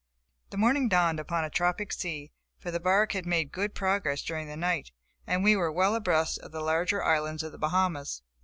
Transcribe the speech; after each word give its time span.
The 0.49 0.57
morning 0.57 0.89
dawned 0.89 1.19
upon 1.19 1.43
a 1.45 1.51
tropic 1.51 1.93
sea, 1.93 2.31
for 2.57 2.71
the 2.71 2.79
bark 2.79 3.11
had 3.11 3.27
made 3.27 3.51
good 3.51 3.75
progress 3.75 4.23
during 4.23 4.47
the 4.47 4.57
night, 4.57 4.89
and 5.27 5.43
we 5.43 5.55
were 5.55 5.71
well 5.71 5.93
abreast 5.93 6.39
of 6.39 6.51
the 6.51 6.61
larger 6.61 7.03
islands 7.03 7.43
of 7.43 7.51
the 7.51 7.59
Bahamas. 7.59 8.23